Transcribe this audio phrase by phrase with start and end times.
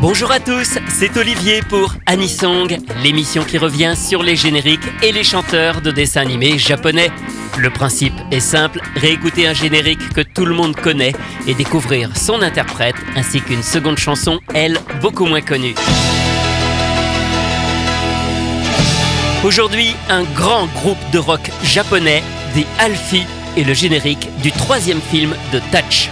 [0.00, 5.24] Bonjour à tous, c'est Olivier pour Anisong, l'émission qui revient sur les génériques et les
[5.24, 7.10] chanteurs de dessins animés japonais.
[7.58, 11.14] Le principe est simple, réécouter un générique que tout le monde connaît
[11.48, 15.74] et découvrir son interprète ainsi qu'une seconde chanson, elle, beaucoup moins connue.
[19.42, 22.22] Aujourd'hui, un grand groupe de rock japonais,
[22.54, 23.26] The Alfie,
[23.56, 26.08] est le générique du troisième film de Touch.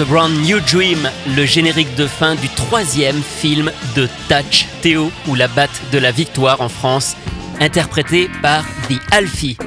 [0.00, 5.34] The Brand New Dream, le générique de fin du troisième film de Touch Théo ou
[5.34, 7.18] la batte de la victoire en France,
[7.60, 9.58] interprété par The Alfie.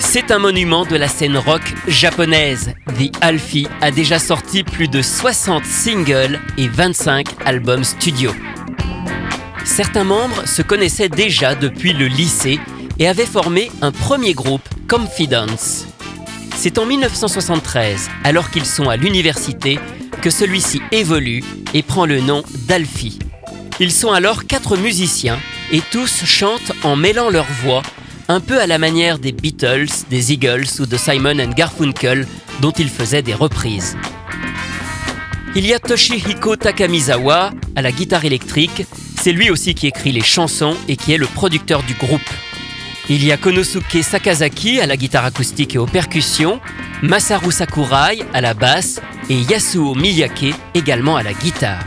[0.00, 2.74] C'est un monument de la scène rock japonaise.
[2.98, 8.32] The Alfie a déjà sorti plus de 60 singles et 25 albums studio.
[9.64, 12.60] Certains membres se connaissaient déjà depuis le lycée
[12.98, 15.86] et avaient formé un premier groupe, Confidence.
[16.56, 19.78] C'est en 1973, alors qu'ils sont à l'université,
[20.22, 21.44] que celui-ci évolue
[21.74, 23.18] et prend le nom d'Alfie.
[23.78, 25.38] Ils sont alors quatre musiciens
[25.70, 27.82] et tous chantent en mêlant leurs voix,
[28.28, 32.26] un peu à la manière des Beatles, des Eagles ou de Simon Garfunkel,
[32.60, 33.96] dont ils faisaient des reprises.
[35.54, 38.86] Il y a Toshihiko Takamizawa à la guitare électrique,
[39.20, 42.20] c'est lui aussi qui écrit les chansons et qui est le producteur du groupe.
[43.08, 46.60] Il y a Konosuke Sakazaki à la guitare acoustique et aux percussions,
[47.02, 49.00] Masaru Sakurai à la basse
[49.30, 51.84] et Yasuo Miyake également à la guitare.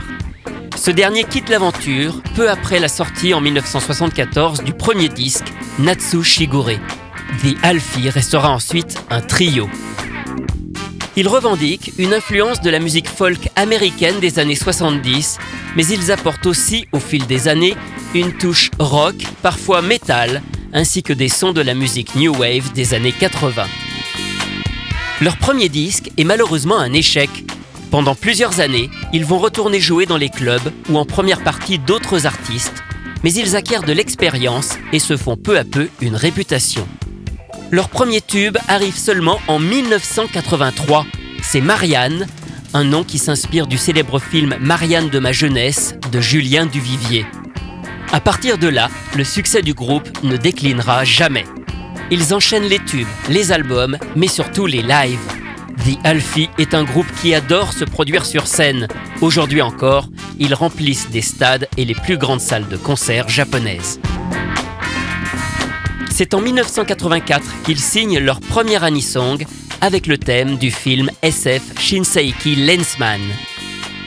[0.76, 5.44] Ce dernier quitte l'aventure peu après la sortie en 1974 du premier disque
[5.78, 6.78] Natsu Shigure.
[7.42, 9.68] The Alfie restera ensuite un trio.
[11.16, 15.36] Ils revendiquent une influence de la musique folk américaine des années 70,
[15.76, 17.74] mais ils apportent aussi au fil des années
[18.14, 20.40] une touche rock, parfois métal,
[20.72, 23.66] ainsi que des sons de la musique New Wave des années 80.
[25.20, 27.28] Leur premier disque est malheureusement un échec.
[27.90, 32.26] Pendant plusieurs années, ils vont retourner jouer dans les clubs ou en première partie d'autres
[32.26, 32.82] artistes,
[33.22, 36.86] mais ils acquièrent de l'expérience et se font peu à peu une réputation.
[37.70, 41.06] Leur premier tube arrive seulement en 1983.
[41.42, 42.26] C'est Marianne,
[42.74, 47.26] un nom qui s'inspire du célèbre film Marianne de ma jeunesse de Julien Duvivier.
[48.12, 51.44] À partir de là, le succès du groupe ne déclinera jamais.
[52.10, 55.20] Ils enchaînent les tubes, les albums, mais surtout les lives.
[55.84, 58.88] The Alfie est un groupe qui adore se produire sur scène.
[59.20, 60.08] Aujourd'hui encore,
[60.40, 64.00] ils remplissent des stades et les plus grandes salles de concert japonaises.
[66.10, 69.46] C'est en 1984 qu'ils signent leur premier anisong
[69.80, 73.20] avec le thème du film SF Shinseiki Lensman.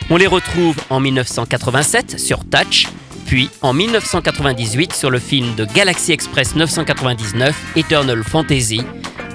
[0.10, 2.88] On les retrouve en 1987 sur Touch,
[3.34, 8.82] puis en 1998 sur le film de Galaxy Express 999 Eternal Fantasy,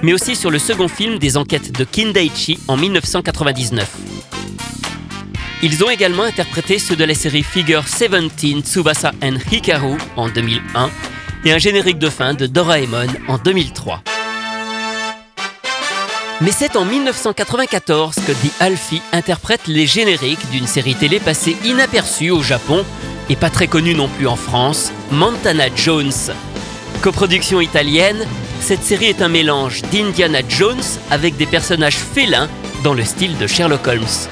[0.03, 3.89] mais aussi sur le second film des enquêtes de Kindaichi en 1999.
[5.63, 10.89] Ils ont également interprété ceux de la série Figure 17 Tsubasa and Hikaru en 2001
[11.43, 14.01] et un générique de fin de Doraemon en 2003.
[16.39, 22.29] Mais c'est en 1994 que The Alfie interprète les génériques d'une série télé passée inaperçue
[22.29, 22.85] au Japon
[23.29, 26.33] et pas très connue non plus en France, Montana Jones.
[27.01, 28.25] Coproduction italienne,
[28.59, 30.81] cette série est un mélange d'Indiana Jones
[31.11, 32.49] avec des personnages félins
[32.83, 34.29] dans le style de Sherlock Holmes.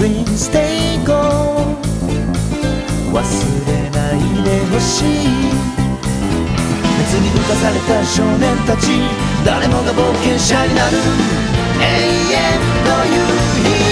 [0.00, 1.12] Dream stay go
[3.12, 3.20] 忘
[3.66, 5.04] れないでほしい。
[6.98, 8.88] 熱に浮かされた少年たち
[9.44, 10.96] 誰もが冒険者になる。
[10.96, 11.84] 永
[12.32, 12.40] 遠
[12.82, 12.88] と
[13.84, 13.89] いう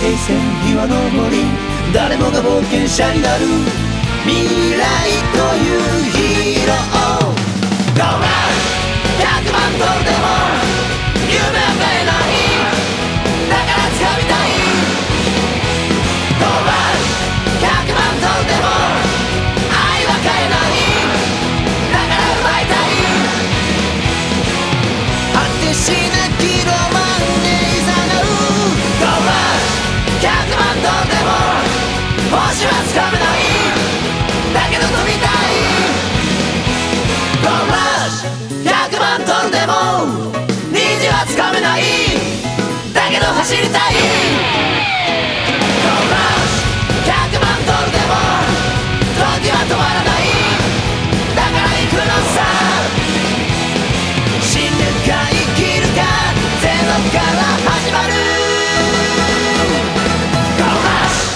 [0.00, 3.46] 平線日は昇り誰もが冒険者になる
[4.24, 4.86] 未来
[5.34, 5.80] という
[6.12, 6.97] ヒーロー。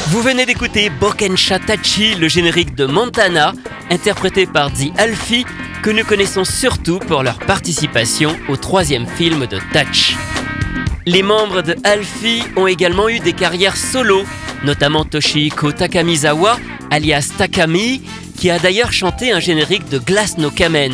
[0.09, 3.55] Vous venez d'écouter Bokensha Tachi, le générique de Montana,
[3.91, 5.47] interprété par The Alfie,
[5.83, 10.15] que nous connaissons surtout pour leur participation au troisième film de Touch.
[11.05, 14.23] Les membres de Alfie ont également eu des carrières solo,
[14.63, 16.57] notamment Toshihiko Takamizawa,
[16.91, 18.03] alias Takami,
[18.39, 20.93] qui a d'ailleurs chanté un générique de Glass no Kamen.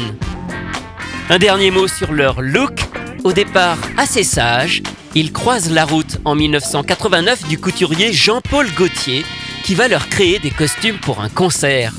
[1.28, 2.80] Un dernier mot sur leur look.
[3.22, 4.82] Au départ assez sage,
[5.14, 9.26] ils croisent la route en 1989 du couturier Jean-Paul Gaultier
[9.62, 11.92] qui va leur créer des costumes pour un concert.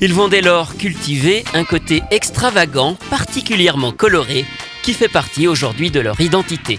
[0.00, 4.44] Ils vont dès lors cultiver un côté extravagant, particulièrement coloré,
[4.84, 6.78] qui fait partie aujourd'hui de leur identité.